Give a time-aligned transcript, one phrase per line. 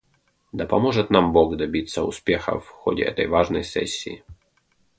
[0.51, 4.23] Да поможет нам Бог добиться успеха в ходе этой важной сессии!